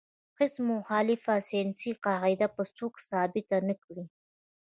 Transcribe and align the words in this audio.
هیڅ 0.39 0.53
مخالفه 0.71 1.33
ساینسي 1.49 1.91
قاعده 2.05 2.47
به 2.55 2.63
څوک 2.77 2.93
ثابته 3.09 3.57
نه 3.67 3.75
کړي. 3.83 4.03